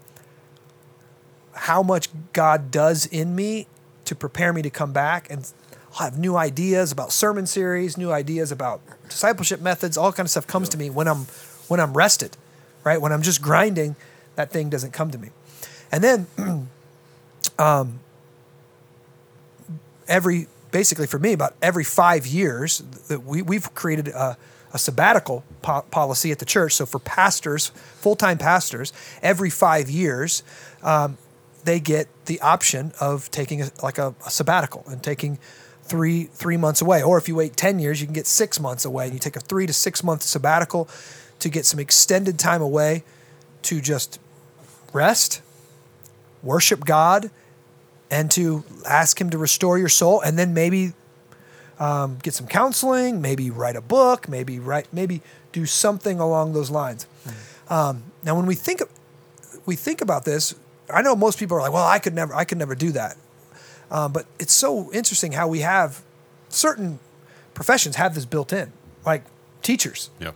[1.52, 3.66] how much God does in me
[4.04, 5.52] to prepare me to come back and
[5.98, 10.30] I'll have new ideas about sermon series, new ideas about discipleship methods, all kind of
[10.30, 11.26] stuff comes to me when I'm
[11.68, 12.36] when I'm rested,
[12.84, 13.00] right?
[13.00, 13.96] When I'm just grinding,
[14.36, 15.30] that thing doesn't come to me.
[15.90, 16.26] And then
[17.58, 18.00] um,
[20.06, 24.36] every basically for me about every five years that we, we've created a,
[24.74, 26.74] a sabbatical po- policy at the church.
[26.74, 27.68] So for pastors
[28.04, 30.42] full-time pastors every five years
[30.82, 31.16] um,
[31.64, 35.38] they get the option of taking a, like a, a sabbatical and taking
[35.82, 37.02] three three months away.
[37.02, 39.36] Or if you wait 10 years you can get six months away and you take
[39.36, 40.90] a three to six month sabbatical
[41.38, 43.02] to get some extended time away
[43.62, 44.20] to just
[44.92, 45.40] rest
[46.42, 47.30] worship god
[48.10, 50.92] and to ask him to restore your soul and then maybe
[51.78, 55.20] um, get some counseling maybe write a book maybe write maybe
[55.52, 57.06] do something along those lines
[57.68, 58.80] um, now when we think
[59.66, 60.54] we think about this
[60.90, 63.16] i know most people are like well i could never i could never do that
[63.90, 66.02] um, but it's so interesting how we have
[66.48, 66.98] certain
[67.54, 68.72] professions have this built in
[69.04, 69.24] like
[69.62, 70.30] teachers Yeah.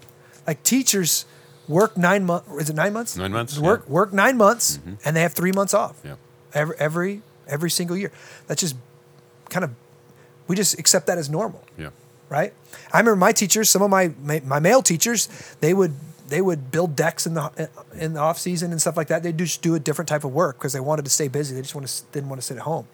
[0.47, 1.25] like teachers
[1.69, 3.85] work nine months is it nine months Nine months, work yeah.
[3.85, 3.93] Mm-hmm.
[3.95, 6.17] work nine months and they have three months off Yeah.
[6.53, 8.13] every every every single year.
[8.47, 8.77] That's just
[9.49, 9.71] kind of
[10.49, 11.63] we just accept that as normal.
[11.79, 11.91] Yeah.
[12.29, 12.53] right?
[12.93, 15.29] I remember my teachers some of my my, my male teachers
[15.61, 15.95] they would
[16.29, 19.23] they would build decks in the in the off season and stuff like that.
[19.23, 21.55] They'd just do a different type of work because they wanted to stay busy.
[21.55, 22.87] They just want to didn't want to sit at home.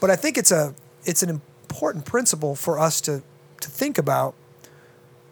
[0.00, 3.22] But i think it's a it's an important principle for us to
[3.60, 4.34] to think about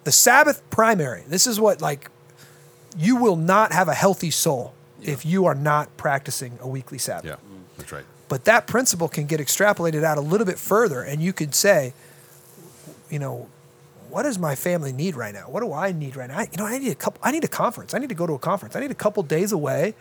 [0.04, 1.22] the sabbath primary.
[1.28, 2.10] This is what like
[2.98, 7.26] you will not have a healthy soul if you are not practicing a weekly sabbath.
[7.26, 7.36] Yeah.
[7.78, 8.04] That's right.
[8.30, 11.92] But that principle can get extrapolated out a little bit further, and you could say,
[13.10, 13.48] you know,
[14.08, 15.50] what does my family need right now?
[15.50, 16.38] What do I need right now?
[16.38, 17.20] I, you know, I need a couple.
[17.24, 17.92] I need a conference.
[17.92, 18.76] I need to go to a conference.
[18.76, 19.94] I need a couple days away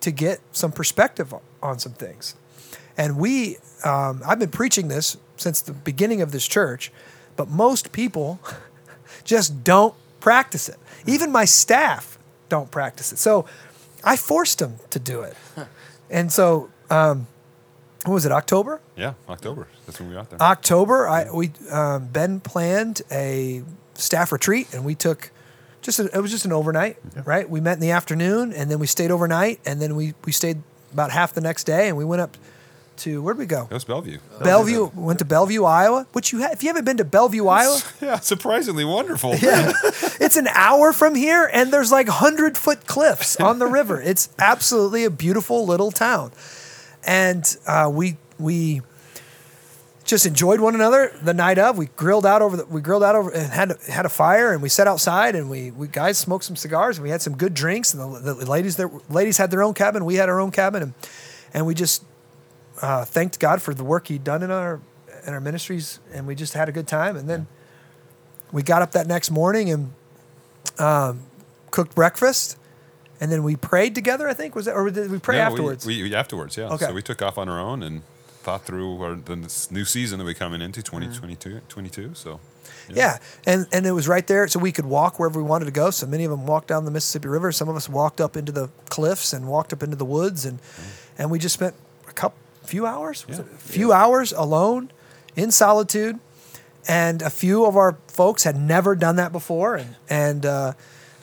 [0.00, 2.34] to get some perspective on, on some things.
[2.96, 6.90] And we, um, I've been preaching this since the beginning of this church,
[7.36, 8.40] but most people
[9.24, 10.78] just don't practice it.
[11.06, 12.18] Even my staff
[12.48, 13.18] don't practice it.
[13.18, 13.44] So
[14.02, 15.36] I forced them to do it.
[16.08, 17.26] And so, um,
[18.04, 18.80] what was it, October?
[18.96, 19.14] Yeah.
[19.28, 19.66] October.
[19.86, 20.40] That's when we got there.
[20.40, 23.62] October, I we um, Ben planned a
[23.94, 25.30] staff retreat, and we took
[25.82, 27.48] just a, it was just an overnight, right?
[27.48, 30.62] We met in the afternoon, and then we stayed overnight, and then we we stayed
[30.92, 32.36] about half the next day, and we went up
[32.98, 33.64] to where'd we go?
[33.64, 34.18] That was Bellevue.
[34.42, 34.90] Bellevue.
[34.94, 36.06] Went to Bellevue, Iowa.
[36.12, 38.20] Which you ha- if you haven't been to Bellevue, Iowa, Yeah.
[38.20, 39.34] Surprisingly wonderful.
[39.42, 39.72] yeah,
[40.20, 44.00] it's an hour from here, and there's like hundred foot cliffs on the river.
[44.00, 46.30] It's absolutely a beautiful little town.
[47.06, 48.82] And uh, we we
[50.04, 51.78] just enjoyed one another the night of.
[51.78, 54.62] We grilled out over the, we grilled out over and had had a fire and
[54.62, 57.54] we sat outside and we we guys smoked some cigars and we had some good
[57.54, 60.50] drinks and the, the ladies there ladies had their own cabin, we had our own
[60.50, 60.94] cabin and
[61.54, 62.04] and we just
[62.82, 64.80] uh, thanked God for the work He'd done in our
[65.26, 67.16] in our ministries and we just had a good time.
[67.16, 67.46] And then
[68.52, 69.92] we got up that next morning and
[70.78, 71.20] um,
[71.70, 72.56] cooked breakfast
[73.20, 74.28] and then we prayed together.
[74.28, 75.86] I think was that or did we pray Yeah, afterwards?
[75.86, 76.68] We, we afterwards, yeah.
[76.70, 76.86] Okay.
[76.86, 78.02] So we took off on our own and
[78.42, 82.14] thought through our, the this new season that we're coming into, 2022, 22.
[82.14, 82.38] So
[82.88, 85.70] Yeah, and and it was right there, so we could walk wherever we wanted to
[85.72, 85.90] go.
[85.90, 87.50] So many of them walked down the Mississippi River.
[87.52, 90.58] Some of us walked up into the cliffs and walked up into the woods, and
[91.18, 91.74] and we just spent
[92.08, 93.44] a couple, few hours, was Yeah.
[93.44, 94.90] it a few hours alone,
[95.34, 96.18] in solitude.
[96.88, 100.72] And a few of our folks had never done that before, and and uh,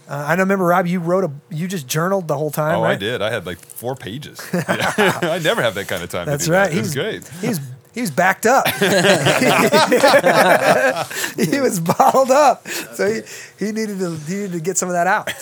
[0.09, 2.77] uh, I remember Rob, you wrote a, you just journaled the whole time.
[2.77, 3.21] Oh, I did.
[3.21, 4.39] I had like four pages.
[4.53, 6.25] I never have that kind of time.
[6.25, 6.71] That's to do right.
[6.71, 6.77] That.
[6.77, 7.27] Was He's great.
[7.41, 7.59] He's
[7.93, 8.67] he's backed up.
[11.37, 13.21] he was bottled up, so he,
[13.65, 15.33] he needed to he needed to get some of that out.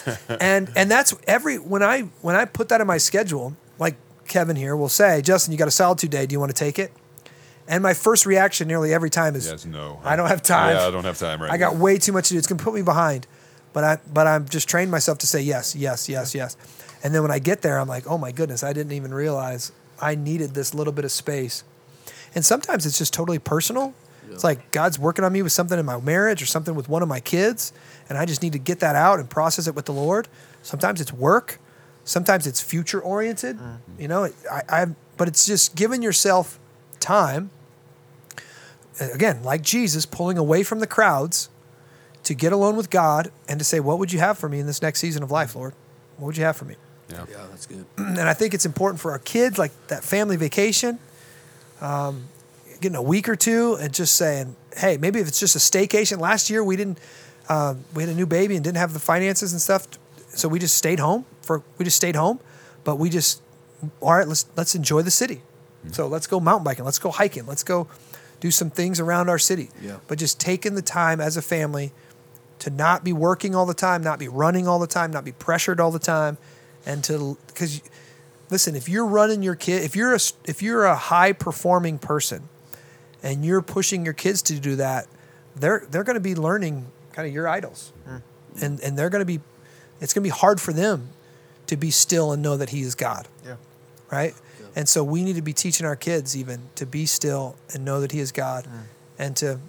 [0.41, 3.95] And and that's every when I when I put that in my schedule, like
[4.27, 6.25] Kevin here will say, Justin, you got a solitude day.
[6.25, 6.91] Do you want to take it?
[7.67, 9.99] And my first reaction nearly every time is, Yes, no.
[10.03, 10.75] I don't have time.
[10.75, 11.79] Yeah, I don't have time right I got now.
[11.79, 12.37] way too much to do.
[12.37, 13.27] It's gonna put me behind.
[13.73, 16.57] But I but I'm just trained myself to say yes, yes, yes, yes.
[17.03, 19.71] And then when I get there, I'm like, oh my goodness, I didn't even realize
[20.01, 21.63] I needed this little bit of space.
[22.35, 23.93] And sometimes it's just totally personal.
[24.33, 27.01] It's like God's working on me with something in my marriage or something with one
[27.01, 27.73] of my kids,
[28.07, 30.27] and I just need to get that out and process it with the Lord.
[30.61, 31.59] Sometimes it's work.
[32.03, 33.57] Sometimes it's future oriented.
[33.57, 33.77] Mm.
[33.99, 34.85] You know, I, I
[35.17, 36.59] but it's just giving yourself
[36.99, 37.51] time.
[38.99, 41.49] Again, like Jesus, pulling away from the crowds
[42.23, 44.67] to get alone with God and to say, What would you have for me in
[44.67, 45.73] this next season of life, Lord?
[46.17, 46.75] What would you have for me?
[47.09, 47.25] Yeah.
[47.29, 47.85] Yeah, that's good.
[47.97, 50.99] And I think it's important for our kids, like that family vacation,
[51.81, 52.25] um,
[52.79, 56.19] getting a week or two and just saying, Hey, maybe if it's just a staycation.
[56.19, 56.99] Last year we didn't,
[57.49, 59.87] um, we had a new baby and didn't have the finances and stuff,
[60.29, 62.39] so we just stayed home for we just stayed home,
[62.83, 63.41] but we just
[63.99, 64.27] all right.
[64.27, 65.41] Let's let's enjoy the city.
[65.91, 66.85] So let's go mountain biking.
[66.85, 67.47] Let's go hiking.
[67.47, 67.87] Let's go
[68.39, 69.69] do some things around our city.
[69.81, 69.97] Yeah.
[70.07, 71.91] But just taking the time as a family
[72.61, 75.31] to not be working all the time, not be running all the time, not be
[75.31, 76.37] pressured all the time,
[76.85, 77.81] and to because
[78.51, 82.49] listen, if you're running your kid, if you're a if you're a high performing person,
[83.23, 85.07] and you're pushing your kids to do that,
[85.55, 88.17] they're they're going to be learning kind of your idols, hmm.
[88.61, 89.39] and and they're going to be,
[89.99, 91.09] it's going to be hard for them
[91.65, 93.27] to be still and know that He is God.
[93.43, 93.55] Yeah.
[94.11, 94.35] right?
[94.75, 97.99] And so we need to be teaching our kids even to be still and know
[98.01, 98.77] that He is God, hmm.
[99.17, 99.59] and to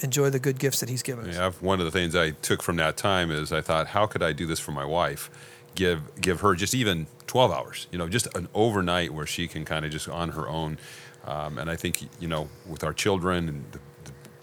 [0.00, 1.36] enjoy the good gifts that He's given us.
[1.36, 4.06] Yeah, I've- one of the things I took from that time is I thought, how
[4.06, 5.30] could I do this for my wife?
[5.74, 9.64] Give give her just even twelve hours, you know, just an overnight where she can
[9.64, 10.78] kind of just on her own.
[11.24, 13.78] Um, and I think you know, with our children and the,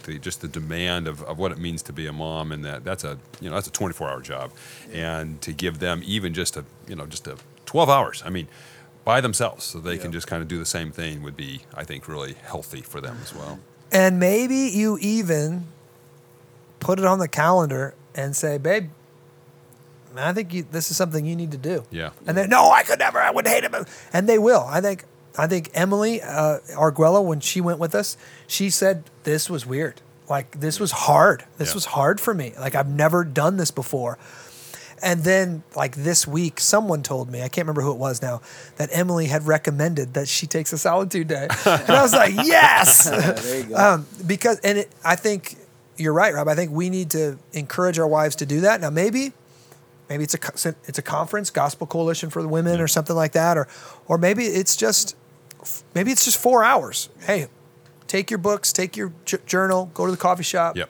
[0.05, 2.63] the, the, just the demand of, of what it means to be a mom, and
[2.63, 4.51] that that's a you know that's a twenty four hour job,
[4.93, 8.23] and to give them even just a you know just a twelve hours.
[8.25, 8.47] I mean.
[9.03, 11.85] By themselves, so they can just kind of do the same thing, would be, I
[11.85, 13.57] think, really healthy for them as well.
[13.91, 15.65] And maybe you even
[16.79, 18.89] put it on the calendar and say, "Babe,
[20.15, 22.09] I think you, this is something you need to do." Yeah.
[22.25, 23.19] And then, no, I could never.
[23.19, 23.73] I would hate it.
[24.13, 24.65] And they will.
[24.67, 25.05] I think.
[25.39, 30.01] I think Emily uh, Arguello, when she went with us, she said this was weird.
[30.27, 31.45] Like this was hard.
[31.59, 31.73] This Yeah.
[31.75, 32.53] was hard for me.
[32.59, 34.17] Like I've never done this before.
[35.01, 38.41] And then, like this week, someone told me, I can't remember who it was now,
[38.77, 41.47] that Emily had recommended that she takes a solitude day.
[41.65, 43.07] And I was like, yes.
[43.09, 43.75] there you go.
[43.93, 45.55] um, because, and it, I think
[45.97, 46.47] you're right, Rob.
[46.47, 48.81] I think we need to encourage our wives to do that.
[48.81, 49.33] Now, maybe,
[50.09, 53.55] maybe it's a it's a conference, Gospel Coalition for the Women, or something like that,
[53.57, 53.67] or
[54.07, 55.15] or maybe it's just
[55.93, 57.09] maybe it's just four hours.
[57.21, 57.47] Hey,
[58.07, 60.89] take your books, take your j- journal, go to the coffee shop, Yep.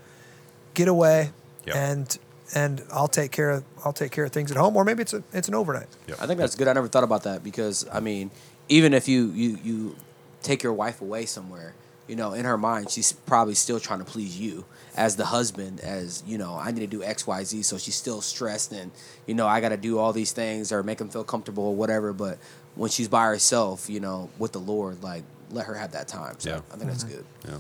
[0.76, 1.32] get away,
[1.66, 1.76] Yep.
[1.76, 2.18] and
[2.56, 5.14] and I'll take care of I'll take care of things at home, or maybe it's
[5.14, 5.88] a it's an overnight.
[6.08, 6.18] Yep.
[6.22, 6.68] I think that's good.
[6.68, 8.32] I never thought about that because I mean,
[8.70, 9.96] even if you you you
[10.44, 11.74] take your wife away somewhere,
[12.08, 15.82] you know, in her mind, she's probably still trying to please you as the husband.
[15.82, 18.92] As you know, I need to do X, Y, Z, so she's still stressed and
[19.26, 21.76] you know I got to do all these things or make them feel comfortable or
[21.76, 22.14] whatever.
[22.14, 22.38] But
[22.76, 26.36] when she's by herself, you know, with the Lord, like let her have that time.
[26.40, 26.62] So Yeah.
[26.72, 27.16] I think that's mm-hmm.
[27.16, 27.26] good.
[27.48, 27.60] Yeah.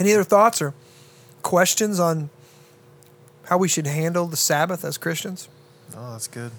[0.00, 0.74] Any other thoughts or
[1.42, 2.30] questions on
[3.46, 5.48] how we should handle the Sabbath as Christians?
[5.96, 6.50] Oh, that's good.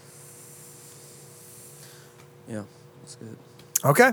[2.48, 2.64] Yeah,
[3.02, 3.38] that's good.
[3.84, 4.12] Okay.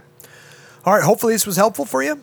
[0.85, 1.03] All right.
[1.03, 2.23] Hopefully, this was helpful for you.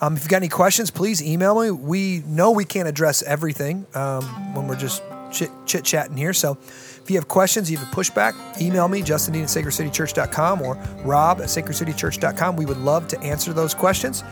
[0.00, 1.70] Um, if you've got any questions, please email me.
[1.70, 6.32] We know we can't address everything um, when we're just chit chit chatting here.
[6.32, 10.62] So if you have questions, you have a pushback, email me, Justin Dean at sacredcitychurch.com
[10.62, 12.56] or Rob at sacredcitychurch.com.
[12.56, 14.22] We would love to answer those questions.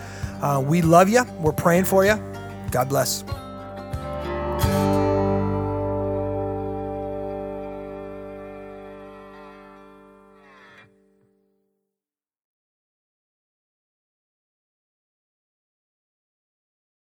[0.40, 1.24] Uh, we love you.
[1.40, 2.16] We're praying for you.
[2.70, 3.24] God bless.